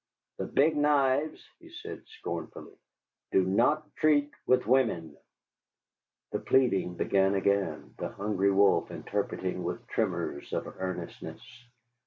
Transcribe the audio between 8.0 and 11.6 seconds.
Hungry Wolf interpreting with tremors of earnestness.